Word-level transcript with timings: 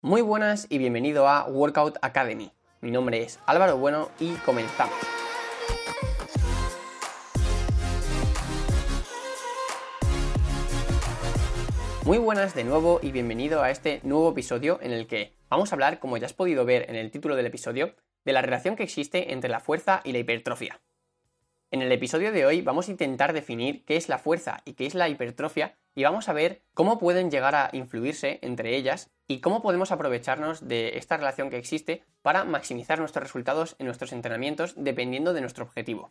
Muy 0.00 0.22
buenas 0.22 0.68
y 0.70 0.78
bienvenido 0.78 1.26
a 1.26 1.48
Workout 1.48 1.96
Academy. 2.02 2.52
Mi 2.80 2.92
nombre 2.92 3.20
es 3.20 3.40
Álvaro 3.46 3.78
Bueno 3.78 4.10
y 4.20 4.34
comenzamos. 4.34 4.94
Muy 12.04 12.18
buenas 12.18 12.54
de 12.54 12.62
nuevo 12.62 13.00
y 13.02 13.10
bienvenido 13.10 13.60
a 13.60 13.72
este 13.72 13.98
nuevo 14.04 14.30
episodio 14.30 14.78
en 14.82 14.92
el 14.92 15.08
que 15.08 15.34
vamos 15.50 15.72
a 15.72 15.74
hablar, 15.74 15.98
como 15.98 16.16
ya 16.16 16.26
has 16.26 16.32
podido 16.32 16.64
ver 16.64 16.88
en 16.88 16.94
el 16.94 17.10
título 17.10 17.34
del 17.34 17.46
episodio, 17.46 17.96
de 18.24 18.32
la 18.32 18.40
relación 18.40 18.76
que 18.76 18.84
existe 18.84 19.32
entre 19.32 19.50
la 19.50 19.58
fuerza 19.58 20.00
y 20.04 20.12
la 20.12 20.18
hipertrofia. 20.18 20.80
En 21.70 21.82
el 21.82 21.92
episodio 21.92 22.32
de 22.32 22.46
hoy 22.46 22.62
vamos 22.62 22.88
a 22.88 22.90
intentar 22.92 23.34
definir 23.34 23.84
qué 23.84 23.96
es 23.96 24.08
la 24.08 24.18
fuerza 24.18 24.62
y 24.64 24.72
qué 24.72 24.86
es 24.86 24.94
la 24.94 25.10
hipertrofia 25.10 25.76
y 25.94 26.02
vamos 26.02 26.30
a 26.30 26.32
ver 26.32 26.62
cómo 26.72 26.98
pueden 26.98 27.30
llegar 27.30 27.54
a 27.54 27.68
influirse 27.74 28.38
entre 28.40 28.74
ellas 28.74 29.10
y 29.26 29.40
cómo 29.40 29.60
podemos 29.60 29.92
aprovecharnos 29.92 30.66
de 30.66 30.96
esta 30.96 31.18
relación 31.18 31.50
que 31.50 31.58
existe 31.58 32.04
para 32.22 32.44
maximizar 32.44 32.98
nuestros 33.00 33.22
resultados 33.22 33.76
en 33.78 33.84
nuestros 33.84 34.12
entrenamientos 34.12 34.72
dependiendo 34.78 35.34
de 35.34 35.42
nuestro 35.42 35.62
objetivo. 35.62 36.10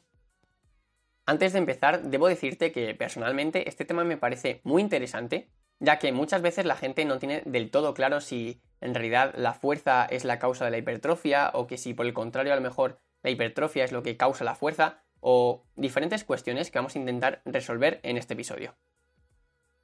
Antes 1.25 1.53
de 1.53 1.59
empezar, 1.59 2.03
debo 2.03 2.27
decirte 2.27 2.71
que 2.71 2.93
personalmente 2.93 3.67
este 3.67 3.83
tema 3.83 4.03
me 4.03 4.17
parece 4.17 4.61
muy 4.63 4.83
interesante, 4.83 5.49
ya 5.79 5.97
que 5.97 6.11
muchas 6.11 6.43
veces 6.43 6.65
la 6.65 6.75
gente 6.75 7.03
no 7.03 7.17
tiene 7.17 7.41
del 7.47 7.71
todo 7.71 7.95
claro 7.95 8.21
si 8.21 8.61
en 8.79 8.93
realidad 8.93 9.33
la 9.35 9.55
fuerza 9.55 10.05
es 10.05 10.23
la 10.23 10.37
causa 10.37 10.65
de 10.65 10.71
la 10.71 10.77
hipertrofia 10.77 11.49
o 11.55 11.65
que 11.65 11.79
si 11.79 11.95
por 11.95 12.05
el 12.05 12.13
contrario 12.13 12.53
a 12.53 12.57
lo 12.57 12.61
mejor 12.61 12.99
la 13.23 13.31
hipertrofia 13.31 13.83
es 13.83 13.91
lo 13.91 14.03
que 14.03 14.17
causa 14.17 14.43
la 14.43 14.53
fuerza 14.53 15.03
o 15.19 15.63
diferentes 15.75 16.23
cuestiones 16.23 16.71
que 16.71 16.79
vamos 16.79 16.95
a 16.95 16.99
intentar 16.99 17.41
resolver 17.45 17.99
en 18.03 18.17
este 18.17 18.33
episodio. 18.33 18.75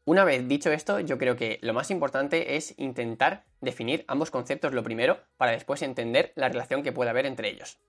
Una 0.05 0.26
vez 0.26 0.48
dicho 0.48 0.70
esto, 0.72 1.00
yo 1.00 1.18
creo 1.18 1.38
que 1.38 1.60
lo 1.62 1.74
más 1.74 1.90
importante 1.90 2.58
es 2.58 2.74
intentar 2.78 3.46
definir 3.62 4.04
ambos 4.08 4.32
conceptos 4.32 4.74
lo 4.74 4.84
primero 4.84 5.20
para 5.38 5.54
después 5.54 5.82
entender 5.82 6.34
la 6.36 6.50
relación 6.50 6.84
que 6.84 6.91
puede 6.91 7.10
haber 7.10 7.26
entre 7.26 7.49
ellos. 7.49 7.80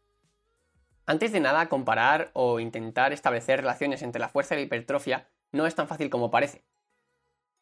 Antes 1.06 1.33
de 1.33 1.41
nada, 1.41 1.68
comparar 1.68 2.30
o 2.33 2.60
intentar 2.60 3.12
establecer 3.12 3.61
relaciones 3.61 4.02
entre 4.02 4.20
la 4.20 4.28
fuerza 4.28 4.55
y 4.55 4.58
la 4.58 4.64
hipertrofia 4.64 5.28
no 5.50 5.66
es 5.66 5.74
tan 5.74 5.88
fácil 5.88 6.08
como 6.08 6.30
parece. 6.30 6.64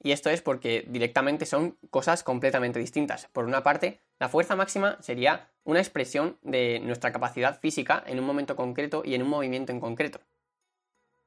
Y 0.03 0.13
esto 0.13 0.31
es 0.31 0.43
porque 0.43 0.85
directamente 0.89 1.47
son 1.47 1.79
cosas 1.91 2.23
completamente 2.23 2.79
distintas. 2.79 3.29
Por 3.33 3.45
una 3.45 3.63
parte, 3.63 4.01
la 4.19 4.29
fuerza 4.29 4.55
máxima 4.55 4.99
sería 5.01 5.52
una 5.65 5.81
expresión 5.81 6.39
de 6.43 6.81
nuestra 6.81 7.13
capacidad 7.13 7.59
física 7.61 8.03
en 8.07 8.19
un 8.19 8.27
momento 8.27 8.57
concreto 8.57 9.03
y 9.05 9.15
en 9.15 9.23
un 9.23 9.29
movimiento 9.29 9.73
en 9.73 9.81
concreto. 9.81 10.21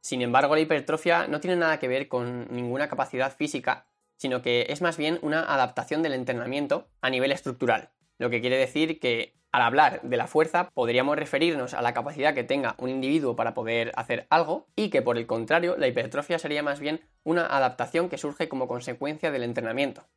Sin 0.02 0.22
embargo, 0.22 0.56
la 0.56 0.62
hipertrofia 0.62 1.28
no 1.28 1.40
tiene 1.40 1.56
nada 1.56 1.80
que 1.80 1.88
ver 1.88 2.08
con 2.08 2.48
ninguna 2.52 2.88
capacidad 2.88 3.36
física, 3.36 3.88
sino 4.18 4.42
que 4.42 4.68
es 4.70 4.82
más 4.82 4.98
bien 4.98 5.20
una 5.22 5.42
adaptación 5.42 6.04
del 6.04 6.14
entrenamiento 6.14 6.88
a 7.02 7.10
nivel 7.10 7.32
estructural, 7.32 7.92
lo 8.18 8.30
que 8.30 8.42
quiere 8.42 8.58
decir 8.58 9.00
que 9.00 9.36
al 9.52 9.62
hablar 9.62 10.02
de 10.02 10.18
la 10.18 10.28
fuerza 10.28 10.70
podríamos 10.74 11.18
referirnos 11.18 11.74
a 11.74 11.82
la 11.82 11.94
capacidad 11.94 12.34
que 12.34 12.44
tenga 12.44 12.76
un 12.78 12.90
individuo 12.90 13.36
para 13.36 13.54
poder 13.54 13.94
hacer 13.96 14.28
algo 14.30 14.68
y 14.76 14.90
que 14.90 15.02
por 15.02 15.18
el 15.18 15.28
contrario 15.28 15.78
la 15.78 15.88
hipertrofia 15.88 16.40
sería 16.40 16.62
más 16.62 16.80
bien 16.80 17.02
una 17.24 17.46
adaptación 17.46 18.10
que 18.10 18.18
surge 18.18 18.50
como 18.50 18.68
consecuencia 18.68 19.32
del 19.32 19.44
entrenamiento. 19.44 20.08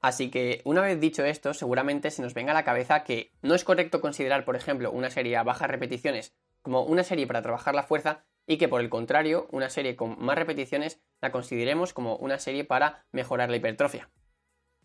Así 0.00 0.30
que 0.30 0.60
una 0.64 0.82
vez 0.82 1.00
dicho 1.00 1.24
esto, 1.24 1.54
seguramente 1.54 2.10
se 2.10 2.22
nos 2.22 2.34
venga 2.34 2.52
a 2.52 2.54
la 2.54 2.64
cabeza 2.64 3.02
que 3.02 3.32
no 3.42 3.54
es 3.54 3.64
correcto 3.64 4.00
considerar, 4.00 4.44
por 4.44 4.56
ejemplo, 4.56 4.90
una 4.90 5.10
serie 5.10 5.36
a 5.36 5.42
bajas 5.42 5.70
repeticiones 5.70 6.34
como 6.62 6.82
una 6.82 7.04
serie 7.04 7.26
para 7.26 7.42
trabajar 7.42 7.74
la 7.74 7.84
fuerza 7.84 8.24
y 8.46 8.58
que 8.58 8.68
por 8.68 8.80
el 8.80 8.88
contrario, 8.88 9.48
una 9.50 9.70
serie 9.70 9.96
con 9.96 10.16
más 10.18 10.36
repeticiones 10.36 11.00
la 11.20 11.32
consideremos 11.32 11.92
como 11.92 12.16
una 12.16 12.38
serie 12.38 12.64
para 12.64 13.04
mejorar 13.12 13.50
la 13.50 13.56
hipertrofia. 13.56 14.10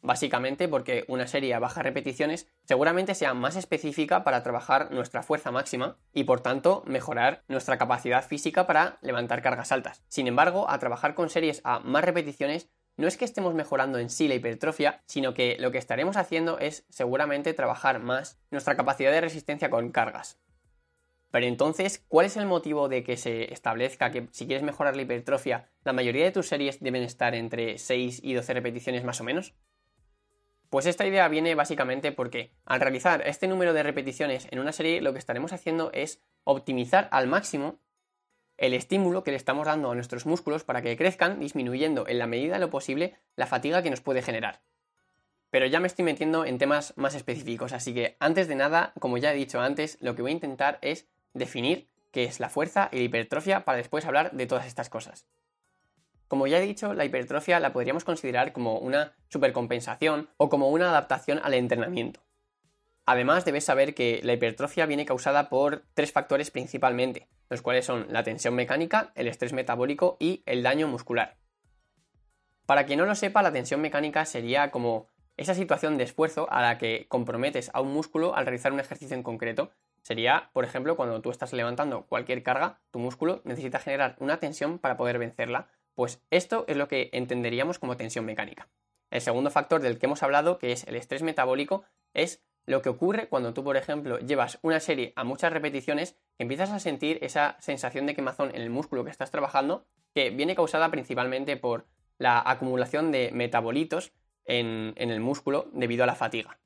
Básicamente 0.03 0.67
porque 0.67 1.05
una 1.07 1.27
serie 1.27 1.53
a 1.53 1.59
bajas 1.59 1.83
repeticiones 1.83 2.47
seguramente 2.63 3.13
sea 3.13 3.35
más 3.35 3.55
específica 3.55 4.23
para 4.23 4.41
trabajar 4.41 4.91
nuestra 4.91 5.21
fuerza 5.21 5.51
máxima 5.51 5.97
y 6.11 6.23
por 6.23 6.41
tanto 6.41 6.83
mejorar 6.87 7.43
nuestra 7.47 7.77
capacidad 7.77 8.25
física 8.25 8.65
para 8.65 8.97
levantar 9.01 9.43
cargas 9.43 9.71
altas. 9.71 10.03
Sin 10.07 10.27
embargo, 10.27 10.67
a 10.69 10.79
trabajar 10.79 11.13
con 11.13 11.29
series 11.29 11.61
a 11.63 11.79
más 11.79 12.03
repeticiones 12.03 12.69
no 12.97 13.07
es 13.07 13.17
que 13.17 13.25
estemos 13.25 13.53
mejorando 13.53 13.97
en 13.99 14.09
sí 14.09 14.27
la 14.27 14.35
hipertrofia, 14.35 15.01
sino 15.05 15.33
que 15.33 15.57
lo 15.59 15.71
que 15.71 15.77
estaremos 15.77 16.17
haciendo 16.17 16.59
es 16.59 16.85
seguramente 16.89 17.53
trabajar 17.53 17.99
más 17.99 18.39
nuestra 18.51 18.75
capacidad 18.75 19.11
de 19.11 19.21
resistencia 19.21 19.69
con 19.69 19.91
cargas. 19.91 20.39
Pero 21.31 21.45
entonces, 21.45 22.03
¿cuál 22.09 22.25
es 22.25 22.35
el 22.35 22.45
motivo 22.45 22.89
de 22.89 23.03
que 23.03 23.15
se 23.15 23.53
establezca 23.53 24.11
que 24.11 24.27
si 24.31 24.45
quieres 24.45 24.63
mejorar 24.63 24.95
la 24.95 25.03
hipertrofia, 25.03 25.69
la 25.85 25.93
mayoría 25.93 26.25
de 26.25 26.31
tus 26.31 26.47
series 26.47 26.81
deben 26.81 27.03
estar 27.03 27.33
entre 27.35 27.77
6 27.77 28.19
y 28.21 28.33
12 28.33 28.53
repeticiones 28.53 29.05
más 29.05 29.21
o 29.21 29.23
menos? 29.23 29.55
Pues 30.69 30.85
esta 30.85 31.05
idea 31.05 31.27
viene 31.29 31.55
básicamente 31.55 32.11
porque 32.11 32.53
al 32.65 32.81
realizar 32.81 33.25
este 33.25 33.47
número 33.47 33.73
de 33.73 33.83
repeticiones 33.83 34.47
en 34.51 34.59
una 34.59 34.71
serie 34.73 35.01
lo 35.01 35.13
que 35.13 35.19
estaremos 35.19 35.53
haciendo 35.53 35.91
es 35.93 36.21
optimizar 36.43 37.07
al 37.11 37.27
máximo 37.27 37.79
el 38.61 38.75
estímulo 38.75 39.23
que 39.23 39.31
le 39.31 39.37
estamos 39.37 39.65
dando 39.65 39.89
a 39.89 39.95
nuestros 39.95 40.27
músculos 40.27 40.63
para 40.63 40.83
que 40.83 40.95
crezcan, 40.95 41.39
disminuyendo 41.39 42.07
en 42.07 42.19
la 42.19 42.27
medida 42.27 42.53
de 42.53 42.59
lo 42.59 42.69
posible 42.69 43.15
la 43.35 43.47
fatiga 43.47 43.81
que 43.81 43.89
nos 43.89 44.01
puede 44.01 44.21
generar. 44.21 44.61
Pero 45.49 45.65
ya 45.65 45.79
me 45.79 45.87
estoy 45.87 46.05
metiendo 46.05 46.45
en 46.45 46.59
temas 46.59 46.93
más 46.95 47.15
específicos, 47.15 47.73
así 47.73 47.91
que 47.91 48.17
antes 48.19 48.47
de 48.47 48.53
nada, 48.53 48.93
como 48.99 49.17
ya 49.17 49.33
he 49.33 49.35
dicho 49.35 49.59
antes, 49.59 49.97
lo 49.99 50.15
que 50.15 50.21
voy 50.21 50.29
a 50.29 50.35
intentar 50.35 50.77
es 50.83 51.07
definir 51.33 51.89
qué 52.11 52.25
es 52.25 52.39
la 52.39 52.49
fuerza 52.49 52.89
y 52.91 52.97
la 52.97 53.03
hipertrofia 53.03 53.65
para 53.65 53.79
después 53.79 54.05
hablar 54.05 54.31
de 54.31 54.45
todas 54.45 54.67
estas 54.67 54.89
cosas. 54.89 55.25
Como 56.27 56.45
ya 56.45 56.59
he 56.59 56.61
dicho, 56.61 56.93
la 56.93 57.03
hipertrofia 57.03 57.59
la 57.59 57.73
podríamos 57.73 58.03
considerar 58.03 58.53
como 58.53 58.77
una 58.77 59.15
supercompensación 59.29 60.29
o 60.37 60.49
como 60.49 60.69
una 60.69 60.89
adaptación 60.89 61.41
al 61.43 61.55
entrenamiento. 61.55 62.21
Además, 63.07 63.43
debes 63.43 63.65
saber 63.65 63.95
que 63.95 64.21
la 64.23 64.33
hipertrofia 64.33 64.85
viene 64.85 65.07
causada 65.07 65.49
por 65.49 65.83
tres 65.95 66.11
factores 66.11 66.51
principalmente, 66.51 67.27
los 67.51 67.61
cuales 67.61 67.85
son 67.85 68.07
la 68.09 68.23
tensión 68.23 68.55
mecánica, 68.55 69.11
el 69.13 69.27
estrés 69.27 69.53
metabólico 69.53 70.17
y 70.19 70.41
el 70.47 70.63
daño 70.63 70.87
muscular. 70.87 71.37
Para 72.65 72.87
quien 72.87 72.97
no 72.97 73.05
lo 73.05 73.13
sepa, 73.13 73.43
la 73.43 73.51
tensión 73.51 73.81
mecánica 73.81 74.25
sería 74.25 74.71
como 74.71 75.07
esa 75.37 75.53
situación 75.53 75.99
de 75.99 76.05
esfuerzo 76.05 76.47
a 76.51 76.63
la 76.63 76.79
que 76.79 77.05
comprometes 77.07 77.69
a 77.73 77.81
un 77.81 77.93
músculo 77.93 78.35
al 78.35 78.45
realizar 78.45 78.73
un 78.73 78.79
ejercicio 78.79 79.15
en 79.15 79.23
concreto, 79.23 79.71
Sería, 80.01 80.49
por 80.53 80.65
ejemplo, 80.65 80.95
cuando 80.95 81.21
tú 81.21 81.29
estás 81.29 81.53
levantando 81.53 82.07
cualquier 82.07 82.41
carga, 82.41 82.79
tu 82.89 82.99
músculo 82.99 83.41
necesita 83.43 83.79
generar 83.79 84.15
una 84.19 84.37
tensión 84.37 84.79
para 84.79 84.97
poder 84.97 85.19
vencerla. 85.19 85.67
Pues 85.93 86.23
esto 86.31 86.65
es 86.67 86.75
lo 86.75 86.87
que 86.87 87.09
entenderíamos 87.13 87.77
como 87.77 87.97
tensión 87.97 88.25
mecánica. 88.25 88.67
El 89.11 89.21
segundo 89.21 89.51
factor 89.51 89.81
del 89.81 89.99
que 89.99 90.07
hemos 90.07 90.23
hablado, 90.23 90.57
que 90.57 90.71
es 90.71 90.87
el 90.87 90.95
estrés 90.95 91.21
metabólico, 91.21 91.83
es 92.13 92.43
lo 92.65 92.81
que 92.81 92.89
ocurre 92.89 93.27
cuando 93.27 93.53
tú, 93.53 93.63
por 93.63 93.77
ejemplo, 93.77 94.19
llevas 94.19 94.59
una 94.61 94.79
serie 94.79 95.13
a 95.15 95.23
muchas 95.23 95.51
repeticiones, 95.51 96.15
empiezas 96.37 96.69
a 96.71 96.79
sentir 96.79 97.19
esa 97.21 97.57
sensación 97.59 98.05
de 98.05 98.15
quemazón 98.15 98.49
en 98.55 98.61
el 98.61 98.69
músculo 98.69 99.03
que 99.03 99.11
estás 99.11 99.31
trabajando, 99.31 99.85
que 100.13 100.29
viene 100.29 100.55
causada 100.55 100.89
principalmente 100.91 101.57
por 101.57 101.87
la 102.17 102.41
acumulación 102.45 103.11
de 103.11 103.31
metabolitos 103.31 104.13
en, 104.45 104.93
en 104.95 105.09
el 105.09 105.19
músculo 105.19 105.67
debido 105.73 106.03
a 106.03 106.07
la 106.07 106.15
fatiga. 106.15 106.59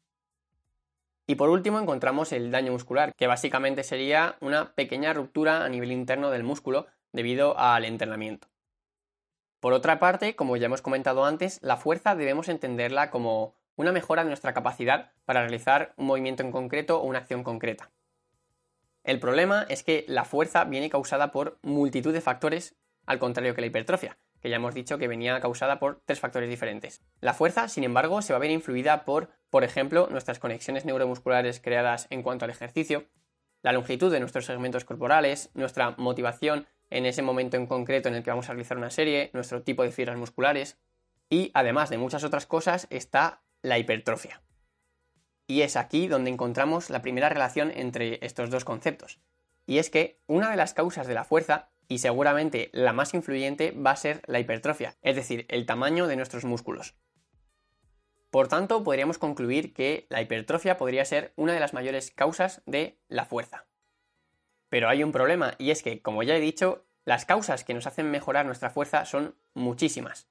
Y 1.28 1.36
por 1.36 1.50
último 1.50 1.80
encontramos 1.80 2.32
el 2.34 2.52
daño 2.52 2.72
muscular, 2.72 3.14
que 3.16 3.28
básicamente 3.28 3.84
sería 3.84 4.38
una 4.42 4.74
pequeña 4.76 5.14
ruptura 5.14 5.66
a 5.66 5.70
nivel 5.70 5.92
interno 5.92 6.30
del 6.30 6.44
músculo 6.44 6.88
debido 7.14 7.58
al 7.58 7.86
entrenamiento. 7.86 8.48
Por 9.60 9.74
otra 9.74 9.98
parte, 9.98 10.36
como 10.36 10.58
ya 10.58 10.68
hemos 10.68 10.84
comentado 10.84 11.26
antes, 11.26 11.60
la 11.64 11.78
fuerza 11.78 12.16
debemos 12.16 12.50
entenderla 12.50 13.10
como 13.10 13.56
una 13.76 13.92
mejora 13.92 14.24
de 14.24 14.30
nuestra 14.30 14.54
capacidad 14.54 15.12
para 15.26 15.42
realizar 15.42 15.94
un 15.98 16.08
movimiento 16.08 16.44
en 16.44 16.52
concreto 16.52 17.00
o 17.00 17.06
una 17.06 17.20
acción 17.20 17.44
concreta. 17.44 17.92
El 19.04 19.20
problema 19.20 19.66
es 19.70 19.84
que 19.84 20.06
la 20.08 20.26
fuerza 20.26 20.64
viene 20.64 20.90
causada 20.90 21.32
por 21.32 21.60
multitud 21.62 22.14
de 22.14 22.22
factores, 22.22 22.76
al 23.06 23.20
contrario 23.20 23.54
que 23.54 23.62
la 23.62 23.68
hipertrofia, 23.68 24.18
que 24.42 24.50
ya 24.50 24.56
hemos 24.56 24.74
dicho 24.74 24.98
que 24.98 25.08
venía 25.08 25.40
causada 25.40 25.80
por 25.80 26.02
tres 26.06 26.20
factores 26.20 26.50
diferentes. 26.50 27.04
La 27.22 27.34
fuerza, 27.34 27.68
sin 27.68 27.84
embargo, 27.84 28.22
se 28.22 28.34
va 28.34 28.38
a 28.38 28.40
ver 28.40 28.52
influida 28.52 29.06
por, 29.06 29.30
por 29.50 29.64
ejemplo, 29.64 30.08
nuestras 30.10 30.40
conexiones 30.40 30.86
neuromusculares 30.86 31.60
creadas 31.60 32.08
en 32.10 32.24
cuanto 32.24 32.46
al 32.46 32.52
ejercicio, 32.52 33.06
la 33.62 33.72
longitud 33.72 34.12
de 34.12 34.20
nuestros 34.20 34.46
segmentos 34.46 34.86
corporales, 34.86 35.52
nuestra 35.54 35.96
motivación 35.98 36.68
en 36.90 37.06
ese 37.06 37.22
momento 37.22 37.58
en 37.58 37.68
concreto 37.68 38.10
en 38.10 38.16
el 38.16 38.24
que 38.24 38.30
vamos 38.30 38.50
a 38.50 38.54
realizar 38.54 38.78
una 38.78 38.90
serie, 38.90 39.32
nuestro 39.34 39.64
tipo 39.64 39.84
de 39.84 39.92
fibras 39.92 40.18
musculares 40.18 40.80
y, 41.30 41.52
además 41.54 41.90
de 41.90 41.98
muchas 41.98 42.24
otras 42.24 42.46
cosas, 42.46 42.88
está 42.90 43.42
la 43.66 43.80
hipertrofia. 43.80 44.42
Y 45.48 45.62
es 45.62 45.76
aquí 45.76 46.08
donde 46.08 46.30
encontramos 46.30 46.90
la 46.90 47.02
primera 47.02 47.30
relación 47.30 47.72
entre 47.72 48.24
estos 48.26 48.50
dos 48.50 48.64
conceptos. 48.64 49.20
Y 49.66 49.80
es 49.80 49.90
que 49.90 50.22
una 50.28 50.52
de 50.52 50.56
las 50.56 50.74
causas 50.74 51.08
de 51.08 51.16
la 51.16 51.24
fuerza 51.24 51.72
y 51.88 51.98
seguramente 51.98 52.70
la 52.74 52.94
más 52.94 53.14
influyente 53.14 53.72
va 53.72 53.92
a 53.92 53.96
ser 53.96 54.22
la 54.28 54.40
hipertrofia, 54.40 54.96
es 55.02 55.16
decir, 55.16 55.46
el 55.50 55.66
tamaño 55.66 56.08
de 56.08 56.16
nuestros 56.16 56.46
músculos. 56.46 56.96
Por 58.30 58.48
tanto, 58.48 58.84
podríamos 58.84 59.18
concluir 59.18 59.74
que 59.74 60.06
la 60.10 60.22
hipertrofia 60.22 60.78
podría 60.78 61.06
ser 61.06 61.34
una 61.36 61.54
de 61.54 61.60
las 61.60 61.74
mayores 61.74 62.12
causas 62.12 62.62
de 62.66 63.00
la 63.08 63.26
fuerza. 63.26 63.66
Pero 64.70 64.90
hay 64.90 65.04
un 65.04 65.12
problema 65.12 65.56
y 65.58 65.72
es 65.72 65.82
que, 65.82 66.02
como 66.02 66.22
ya 66.22 66.36
he 66.36 66.42
dicho, 66.42 66.86
las 67.04 67.26
causas 67.26 67.64
que 67.64 67.74
nos 67.74 67.88
hacen 67.88 68.12
mejorar 68.12 68.46
nuestra 68.46 68.70
fuerza 68.70 69.06
son 69.06 69.36
muchísimas. 69.54 70.28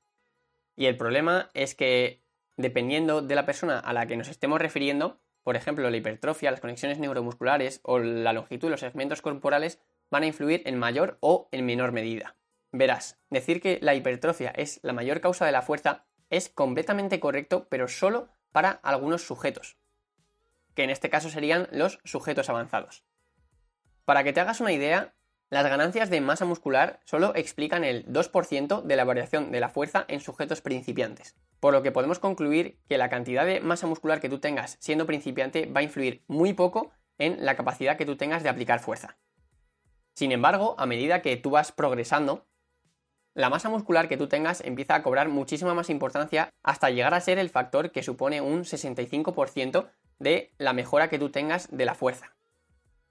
Y 0.76 0.86
el 0.86 0.96
problema 0.96 1.50
es 1.54 1.74
que 1.74 2.23
dependiendo 2.56 3.22
de 3.22 3.34
la 3.34 3.46
persona 3.46 3.78
a 3.78 3.92
la 3.92 4.06
que 4.06 4.16
nos 4.16 4.28
estemos 4.28 4.60
refiriendo, 4.60 5.20
por 5.42 5.56
ejemplo, 5.56 5.88
la 5.90 5.96
hipertrofia, 5.96 6.50
las 6.50 6.60
conexiones 6.60 6.98
neuromusculares 6.98 7.80
o 7.82 7.98
la 7.98 8.32
longitud 8.32 8.68
de 8.68 8.72
los 8.72 8.80
segmentos 8.80 9.22
corporales 9.22 9.80
van 10.10 10.22
a 10.22 10.26
influir 10.26 10.62
en 10.64 10.78
mayor 10.78 11.18
o 11.20 11.48
en 11.52 11.66
menor 11.66 11.92
medida. 11.92 12.36
Verás, 12.72 13.20
decir 13.30 13.60
que 13.60 13.78
la 13.82 13.94
hipertrofia 13.94 14.50
es 14.50 14.80
la 14.82 14.92
mayor 14.92 15.20
causa 15.20 15.46
de 15.46 15.52
la 15.52 15.62
fuerza 15.62 16.06
es 16.30 16.48
completamente 16.48 17.20
correcto, 17.20 17.68
pero 17.68 17.88
solo 17.88 18.28
para 18.52 18.70
algunos 18.70 19.22
sujetos, 19.22 19.78
que 20.74 20.84
en 20.84 20.90
este 20.90 21.10
caso 21.10 21.28
serían 21.28 21.68
los 21.70 22.00
sujetos 22.04 22.48
avanzados. 22.48 23.04
Para 24.04 24.24
que 24.24 24.32
te 24.32 24.40
hagas 24.40 24.60
una 24.60 24.72
idea, 24.72 25.14
las 25.54 25.68
ganancias 25.68 26.10
de 26.10 26.20
masa 26.20 26.44
muscular 26.44 26.98
solo 27.04 27.32
explican 27.36 27.84
el 27.84 28.04
2% 28.06 28.82
de 28.82 28.96
la 28.96 29.04
variación 29.04 29.52
de 29.52 29.60
la 29.60 29.68
fuerza 29.68 30.04
en 30.08 30.18
sujetos 30.18 30.60
principiantes, 30.60 31.36
por 31.60 31.72
lo 31.72 31.80
que 31.80 31.92
podemos 31.92 32.18
concluir 32.18 32.80
que 32.88 32.98
la 32.98 33.08
cantidad 33.08 33.46
de 33.46 33.60
masa 33.60 33.86
muscular 33.86 34.20
que 34.20 34.28
tú 34.28 34.40
tengas 34.40 34.76
siendo 34.80 35.06
principiante 35.06 35.66
va 35.66 35.78
a 35.78 35.84
influir 35.84 36.24
muy 36.26 36.54
poco 36.54 36.90
en 37.18 37.44
la 37.46 37.54
capacidad 37.54 37.96
que 37.96 38.04
tú 38.04 38.16
tengas 38.16 38.42
de 38.42 38.48
aplicar 38.48 38.80
fuerza. 38.80 39.16
Sin 40.16 40.32
embargo, 40.32 40.74
a 40.76 40.86
medida 40.86 41.22
que 41.22 41.36
tú 41.36 41.50
vas 41.50 41.70
progresando, 41.70 42.48
la 43.32 43.48
masa 43.48 43.68
muscular 43.68 44.08
que 44.08 44.16
tú 44.16 44.26
tengas 44.26 44.60
empieza 44.60 44.96
a 44.96 45.04
cobrar 45.04 45.28
muchísima 45.28 45.72
más 45.72 45.88
importancia 45.88 46.50
hasta 46.64 46.90
llegar 46.90 47.14
a 47.14 47.20
ser 47.20 47.38
el 47.38 47.48
factor 47.48 47.92
que 47.92 48.02
supone 48.02 48.40
un 48.40 48.64
65% 48.64 49.88
de 50.18 50.52
la 50.58 50.72
mejora 50.72 51.08
que 51.08 51.20
tú 51.20 51.30
tengas 51.30 51.68
de 51.70 51.84
la 51.84 51.94
fuerza. 51.94 52.33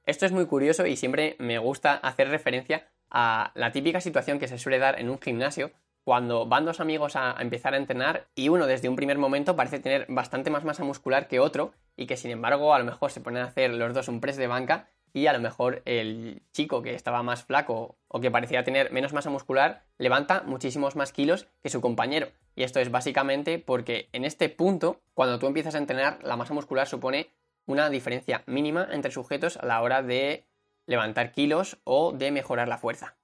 Esto 0.05 0.25
es 0.25 0.33
muy 0.33 0.45
curioso 0.47 0.85
y 0.85 0.97
siempre 0.97 1.37
me 1.39 1.57
gusta 1.59 1.93
hacer 1.93 2.27
referencia 2.27 2.89
a 3.09 3.51
la 3.55 3.71
típica 3.71 4.01
situación 4.01 4.37
que 4.37 4.49
se 4.49 4.57
suele 4.57 4.77
dar 4.77 4.99
en 4.99 5.09
un 5.09 5.21
gimnasio 5.21 5.71
cuando 6.03 6.45
van 6.45 6.65
dos 6.65 6.81
amigos 6.81 7.15
a, 7.15 7.37
empezar 7.39 7.73
a 7.73 7.77
entrenar 7.77 8.27
y 8.35 8.49
uno 8.49 8.67
desde 8.67 8.89
un 8.89 8.97
primer 8.97 9.17
momento 9.17 9.55
parece 9.55 9.79
tener 9.79 10.05
bastante 10.09 10.49
más 10.49 10.65
masa 10.65 10.83
muscular 10.83 11.29
que 11.29 11.39
otro 11.39 11.73
y 11.95 12.05
que 12.05 12.17
sin 12.17 12.31
embargo 12.31 12.73
a 12.73 12.79
lo 12.79 12.85
mejor 12.85 13.11
se 13.11 13.21
ponen 13.21 13.43
a 13.43 13.47
hacer 13.47 13.71
los 13.73 13.93
dos 13.93 14.09
un 14.09 14.19
press 14.19 14.35
de 14.35 14.47
banca 14.47 14.89
y 15.13 15.27
a 15.27 15.33
lo 15.33 15.39
mejor 15.39 15.81
el 15.85 16.41
chico 16.51 16.81
que 16.81 16.95
estaba 16.95 17.23
más 17.23 17.43
flaco 17.43 17.95
o 18.09 18.19
que 18.19 18.31
parecía 18.31 18.65
tener 18.65 18.91
menos 18.91 19.13
masa 19.13 19.29
muscular 19.29 19.83
levanta 19.97 20.43
muchísimos 20.45 20.97
más 20.97 21.13
kilos 21.13 21.47
que 21.61 21.69
su 21.69 21.79
compañero. 21.79 22.27
Y 22.55 22.63
esto 22.63 22.79
es 22.79 22.91
básicamente 22.91 23.59
porque 23.59 24.09
en 24.11 24.25
este 24.25 24.49
punto, 24.49 25.01
cuando 25.13 25.37
tú 25.37 25.45
empiezas 25.45 25.75
a 25.75 25.77
entrenar, 25.77 26.19
la 26.23 26.35
masa 26.35 26.55
muscular 26.55 26.87
supone 26.87 27.29
una 27.65 27.89
diferencia 27.89 28.43
mínima 28.45 28.87
entre 28.91 29.11
sujetos 29.11 29.57
a 29.57 29.65
la 29.65 29.81
hora 29.81 30.01
de 30.01 30.45
levantar 30.85 31.31
kilos 31.31 31.77
o 31.83 32.11
de 32.11 32.31
mejorar 32.31 32.67
la 32.67 32.77
fuerza. 32.77 33.15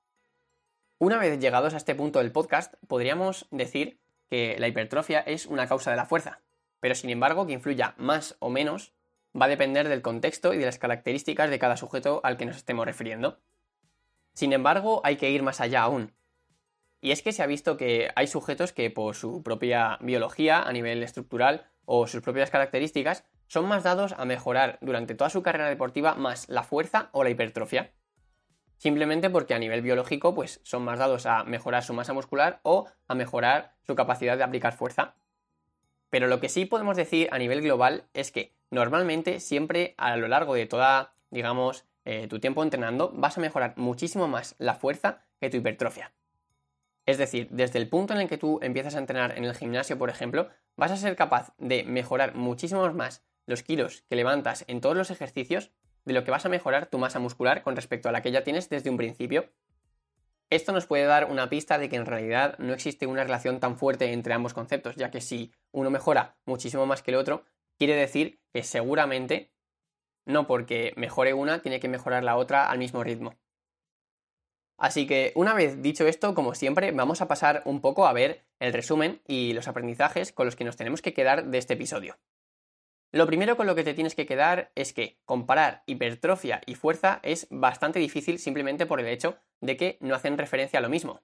Una 0.97 1.18
vez 1.18 1.39
llegados 1.39 1.74
a 1.74 1.77
este 1.77 1.95
punto 1.95 2.19
del 2.19 2.31
podcast, 2.31 2.74
podríamos 2.88 3.47
decir 3.51 4.00
que 4.30 4.57
la 4.59 4.68
hipertrofia 4.68 5.19
es 5.19 5.45
una 5.45 5.68
causa 5.68 5.91
de 5.91 5.97
la 5.97 6.06
fuerza, 6.06 6.41
pero 6.80 6.95
sin 6.95 7.09
embargo 7.09 7.47
que 7.47 7.53
influya 7.53 7.95
más 7.97 8.36
o 8.39 8.50
menos 8.50 8.94
va 9.39 9.45
a 9.45 9.50
depender 9.50 9.89
del 9.89 10.01
contexto 10.01 10.53
y 10.53 10.57
de 10.57 10.65
las 10.65 10.80
características 10.80 11.50
de 11.50 11.59
cada 11.59 11.77
sujeto 11.77 12.21
al 12.24 12.38
que 12.38 12.45
nos 12.45 12.57
estemos 12.57 12.85
refiriendo. 12.85 13.39
Sin 14.33 14.53
embargo, 14.53 15.01
hay 15.03 15.18
que 15.18 15.30
ir 15.31 15.44
más 15.44 15.62
allá 15.62 15.81
aún. 15.81 16.13
Y 17.01 17.12
es 17.12 17.21
que 17.21 17.31
se 17.31 17.42
ha 17.44 17.47
visto 17.47 17.77
que 17.77 18.09
hay 18.15 18.27
sujetos 18.27 18.74
que 18.74 18.89
por 18.89 19.15
su 19.15 19.42
propia 19.42 19.97
biología 20.01 20.62
a 20.62 20.71
nivel 20.74 21.01
estructural 21.03 21.69
o 21.85 22.07
sus 22.07 22.21
propias 22.21 22.50
características 22.50 23.24
son 23.49 23.67
más 23.67 23.83
dados 23.83 24.13
a 24.17 24.25
mejorar 24.25 24.77
durante 24.79 25.15
toda 25.15 25.29
su 25.29 25.41
carrera 25.41 25.67
deportiva 25.67 26.13
más 26.13 26.47
la 26.47 26.63
fuerza 26.63 27.09
o 27.11 27.23
la 27.23 27.31
hipertrofia. 27.31 27.91
Simplemente 28.77 29.29
porque 29.29 29.55
a 29.55 29.59
nivel 29.59 29.81
biológico 29.81 30.33
pues 30.33 30.61
son 30.63 30.83
más 30.83 30.99
dados 30.99 31.25
a 31.25 31.43
mejorar 31.43 31.83
su 31.83 31.93
masa 31.93 32.13
muscular 32.13 32.61
o 32.63 32.87
a 33.07 33.15
mejorar 33.15 33.75
su 33.81 33.95
capacidad 33.95 34.37
de 34.37 34.43
aplicar 34.43 34.73
fuerza. 34.73 35.15
Pero 36.09 36.27
lo 36.27 36.39
que 36.39 36.47
sí 36.47 36.65
podemos 36.65 36.95
decir 36.95 37.27
a 37.31 37.39
nivel 37.39 37.61
global 37.61 38.05
es 38.13 38.31
que 38.31 38.55
normalmente 38.69 39.39
siempre 39.39 39.95
a 39.97 40.15
lo 40.15 40.27
largo 40.27 40.53
de 40.53 40.67
toda, 40.67 41.15
digamos, 41.31 41.85
eh, 42.05 42.27
tu 42.27 42.39
tiempo 42.39 42.63
entrenando 42.63 43.11
vas 43.13 43.37
a 43.37 43.41
mejorar 43.41 43.73
muchísimo 43.77 44.27
más 44.27 44.55
la 44.59 44.75
fuerza 44.75 45.25
que 45.39 45.49
tu 45.49 45.57
hipertrofia. 45.57 46.13
Es 47.07 47.17
decir, 47.17 47.47
desde 47.49 47.79
el 47.79 47.89
punto 47.89 48.13
en 48.13 48.21
el 48.21 48.29
que 48.29 48.37
tú 48.37 48.59
empiezas 48.61 48.93
a 48.93 48.99
entrenar 48.99 49.35
en 49.35 49.43
el 49.43 49.55
gimnasio, 49.55 49.97
por 49.97 50.11
ejemplo, 50.11 50.49
vas 50.75 50.91
a 50.91 50.97
ser 50.97 51.15
capaz 51.15 51.51
de 51.57 51.83
mejorar 51.83 52.35
muchísimo 52.35 52.87
más 52.93 53.25
los 53.49 53.63
kilos 53.63 54.03
que 54.07 54.15
levantas 54.15 54.63
en 54.67 54.79
todos 54.79 54.95
los 54.95 55.09
ejercicios 55.09 55.71
de 56.05 56.13
lo 56.13 56.23
que 56.23 56.31
vas 56.31 56.45
a 56.45 56.49
mejorar 56.49 56.85
tu 56.85 56.99
masa 56.99 57.19
muscular 57.19 57.63
con 57.63 57.75
respecto 57.75 58.07
a 58.07 58.11
la 58.11 58.21
que 58.21 58.31
ya 58.31 58.43
tienes 58.43 58.69
desde 58.69 58.89
un 58.89 58.97
principio. 58.97 59.49
Esto 60.51 60.71
nos 60.71 60.85
puede 60.85 61.05
dar 61.05 61.25
una 61.25 61.49
pista 61.49 61.77
de 61.77 61.89
que 61.89 61.95
en 61.95 62.05
realidad 62.05 62.57
no 62.59 62.73
existe 62.73 63.07
una 63.07 63.23
relación 63.23 63.59
tan 63.59 63.77
fuerte 63.77 64.13
entre 64.13 64.33
ambos 64.33 64.53
conceptos, 64.53 64.95
ya 64.95 65.09
que 65.11 65.19
si 65.19 65.51
uno 65.71 65.89
mejora 65.89 66.37
muchísimo 66.45 66.85
más 66.85 67.01
que 67.01 67.11
el 67.11 67.17
otro, 67.17 67.43
quiere 67.77 67.95
decir 67.95 68.39
que 68.53 68.63
seguramente 68.63 69.51
no 70.25 70.45
porque 70.45 70.93
mejore 70.95 71.33
una 71.33 71.61
tiene 71.61 71.79
que 71.79 71.87
mejorar 71.87 72.23
la 72.23 72.37
otra 72.37 72.69
al 72.69 72.77
mismo 72.77 73.03
ritmo. 73.03 73.35
Así 74.77 75.07
que 75.07 75.33
una 75.35 75.55
vez 75.55 75.81
dicho 75.81 76.07
esto, 76.07 76.35
como 76.35 76.53
siempre, 76.53 76.91
vamos 76.91 77.21
a 77.21 77.27
pasar 77.27 77.63
un 77.65 77.81
poco 77.81 78.07
a 78.07 78.13
ver 78.13 78.45
el 78.59 78.73
resumen 78.73 79.21
y 79.27 79.53
los 79.53 79.67
aprendizajes 79.67 80.31
con 80.31 80.45
los 80.45 80.55
que 80.55 80.63
nos 80.63 80.77
tenemos 80.77 81.01
que 81.01 81.13
quedar 81.13 81.45
de 81.45 81.57
este 81.57 81.73
episodio. 81.73 82.17
Lo 83.11 83.25
primero 83.25 83.57
con 83.57 83.65
lo 83.65 83.73
que 83.73 83.83
te 83.83 83.95
tienes 83.95 84.13
que 84.13 84.27
quedar 84.27 84.71
es 84.75 84.94
que 84.94 85.17
comparar 85.25 85.81
hipertrofia 85.88 86.61
y 86.67 86.75
fuerza 86.75 87.19
es 87.23 87.47
bastante 87.50 87.97
difícil 87.97 88.38
simplemente 88.38 88.85
por 88.85 89.00
el 89.00 89.07
hecho 89.07 89.38
de 89.61 89.77
que 89.77 89.97
no 90.00 90.13
hacen 90.13 90.38
referencia 90.38 90.77
a 90.77 90.81
lo 90.81 90.89
mismo. 90.89 91.21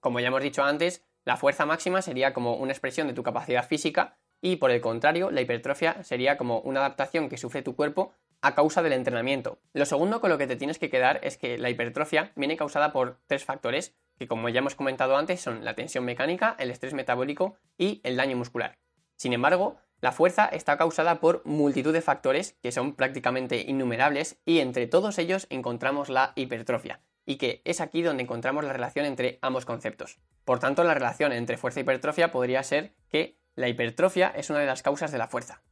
Como 0.00 0.20
ya 0.20 0.28
hemos 0.28 0.42
dicho 0.42 0.62
antes, 0.62 1.06
la 1.24 1.38
fuerza 1.38 1.64
máxima 1.64 2.02
sería 2.02 2.34
como 2.34 2.56
una 2.56 2.72
expresión 2.72 3.06
de 3.06 3.14
tu 3.14 3.22
capacidad 3.22 3.66
física 3.66 4.18
y 4.42 4.56
por 4.56 4.70
el 4.70 4.82
contrario, 4.82 5.30
la 5.30 5.40
hipertrofia 5.40 6.02
sería 6.04 6.36
como 6.36 6.60
una 6.60 6.80
adaptación 6.80 7.30
que 7.30 7.38
sufre 7.38 7.62
tu 7.62 7.74
cuerpo 7.74 8.12
a 8.40 8.54
causa 8.54 8.82
del 8.82 8.92
entrenamiento. 8.92 9.58
Lo 9.72 9.86
segundo 9.86 10.20
con 10.20 10.30
lo 10.30 10.38
que 10.38 10.46
te 10.46 10.56
tienes 10.56 10.78
que 10.78 10.90
quedar 10.90 11.20
es 11.22 11.38
que 11.38 11.58
la 11.58 11.70
hipertrofia 11.70 12.32
viene 12.36 12.56
causada 12.56 12.92
por 12.92 13.18
tres 13.26 13.44
factores 13.44 13.96
que 14.18 14.28
como 14.28 14.48
ya 14.48 14.58
hemos 14.58 14.74
comentado 14.74 15.16
antes 15.16 15.40
son 15.40 15.64
la 15.64 15.74
tensión 15.74 16.04
mecánica, 16.04 16.54
el 16.58 16.70
estrés 16.70 16.92
metabólico 16.92 17.56
y 17.78 18.00
el 18.04 18.16
daño 18.16 18.36
muscular. 18.36 18.78
Sin 19.16 19.32
embargo, 19.32 19.78
la 20.00 20.12
fuerza 20.12 20.46
está 20.46 20.78
causada 20.78 21.18
por 21.18 21.42
multitud 21.44 21.92
de 21.92 22.02
factores 22.02 22.56
que 22.62 22.70
son 22.70 22.94
prácticamente 22.94 23.62
innumerables 23.66 24.38
y 24.44 24.60
entre 24.60 24.86
todos 24.86 25.18
ellos 25.18 25.48
encontramos 25.50 26.08
la 26.08 26.32
hipertrofia, 26.36 27.00
y 27.26 27.36
que 27.36 27.62
es 27.64 27.80
aquí 27.80 28.02
donde 28.02 28.22
encontramos 28.22 28.64
la 28.64 28.72
relación 28.72 29.06
entre 29.06 29.40
ambos 29.42 29.64
conceptos. 29.64 30.20
Por 30.44 30.60
tanto, 30.60 30.84
la 30.84 30.94
relación 30.94 31.32
entre 31.32 31.56
fuerza 31.56 31.80
y 31.80 31.82
hipertrofia 31.82 32.30
podría 32.30 32.62
ser 32.62 32.94
que 33.08 33.38
la 33.56 33.68
hipertrofia 33.68 34.28
es 34.28 34.50
una 34.50 34.60
de 34.60 34.66
las 34.66 34.82
causas 34.82 35.10
de 35.10 35.18
la 35.18 35.26
fuerza. 35.26 35.62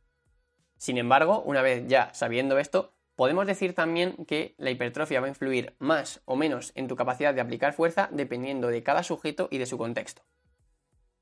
Sin 0.76 0.98
embargo, 0.98 1.42
una 1.42 1.62
vez 1.62 1.84
ya 1.86 2.12
sabiendo 2.12 2.58
esto, 2.58 2.94
podemos 3.14 3.46
decir 3.46 3.74
también 3.74 4.26
que 4.26 4.56
la 4.58 4.70
hipertrofia 4.70 5.20
va 5.20 5.26
a 5.26 5.30
influir 5.30 5.76
más 5.78 6.20
o 6.24 6.34
menos 6.34 6.72
en 6.74 6.88
tu 6.88 6.96
capacidad 6.96 7.32
de 7.32 7.40
aplicar 7.40 7.74
fuerza 7.74 8.08
dependiendo 8.10 8.68
de 8.68 8.82
cada 8.82 9.04
sujeto 9.04 9.46
y 9.52 9.58
de 9.58 9.66
su 9.66 9.78
contexto 9.78 10.22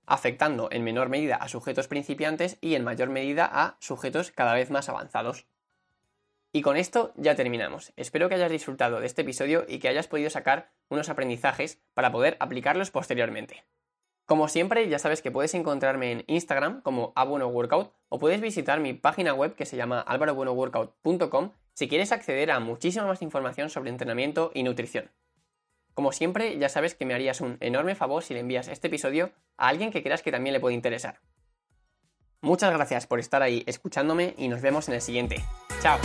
afectando 0.07 0.69
en 0.71 0.85
menor 0.85 1.09
medida 1.09 1.37
a 1.37 1.49
sujetos 1.49 1.89
principiantes 1.89 2.59
y 2.61 2.75
en 2.75 2.85
mayor 2.85 3.09
medida 3.09 3.49
a 3.51 3.77
sujetos 3.81 4.31
cada 4.31 4.55
vez 4.55 4.71
más 4.71 4.89
avanzados. 4.89 5.47
Y 6.53 6.63
con 6.63 6.77
esto 6.77 7.13
ya 7.17 7.35
terminamos. 7.35 7.93
Espero 7.97 8.29
que 8.29 8.37
hayas 8.37 8.51
disfrutado 8.51 9.01
de 9.01 9.07
este 9.07 9.23
episodio 9.23 9.65
y 9.67 9.81
que 9.81 9.89
hayas 9.89 10.07
podido 10.07 10.31
sacar 10.31 10.71
unos 10.89 11.09
aprendizajes 11.09 11.81
para 11.95 12.13
poder 12.13 12.37
aplicarlos 12.39 12.91
posteriormente. 12.91 13.65
Como 14.27 14.49
siempre, 14.49 14.89
ya 14.89 14.99
sabes 14.99 15.21
que 15.21 15.31
puedes 15.31 15.53
encontrarme 15.55 16.13
en 16.13 16.25
Instagram 16.29 16.81
como 16.81 17.13
abuenoworkout 17.17 17.93
o 18.09 18.19
puedes 18.19 18.41
visitar 18.41 18.81
mi 18.81 18.95
página 18.95 19.35
web 19.35 19.55
que 19.55 19.67
se 19.67 19.77
llama 19.77 20.01
alvarobuenoworkout.com 20.01 21.51
si 21.75 21.89
quieres 21.89 22.13
acceder 22.13 22.51
a 22.51 22.61
muchísima 22.61 23.07
más 23.07 23.21
información 23.21 23.69
sobre 23.69 23.91
entrenamiento 23.91 24.51
y 24.55 24.63
nutrición. 24.63 25.11
Como 25.95 26.13
siempre, 26.13 26.59
ya 26.59 26.69
sabes 26.69 26.95
que 26.95 27.07
me 27.07 27.15
harías 27.15 27.41
un 27.41 27.57
enorme 27.61 27.95
favor 27.95 28.23
si 28.23 28.35
le 28.35 28.41
envías 28.41 28.69
este 28.69 28.89
episodio 28.89 29.33
a 29.57 29.69
alguien 29.69 29.93
que 29.93 30.03
creas 30.03 30.23
que 30.23 30.33
también 30.33 30.53
le 30.53 30.61
puede 30.61 30.75
interesar. 30.75 31.21
Muchas 32.41 32.75
gracias 32.75 33.07
por 33.07 33.21
estar 33.21 33.43
ahí 33.43 33.63
escuchándome 33.67 34.35
y 34.37 34.49
nos 34.49 34.61
vemos 34.61 34.89
en 34.89 34.95
el 34.95 35.01
siguiente. 35.01 35.43
¡Chao! 35.81 35.99